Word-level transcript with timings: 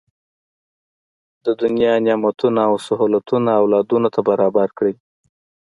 د 1.45 1.47
دنیا 1.61 1.93
نعمتونه 2.05 2.61
او 2.69 2.73
سهولتونه 2.87 3.51
اولادونو 3.61 4.07
ته 4.15 4.19
برابر 4.29 4.67
کړي. 4.77 4.93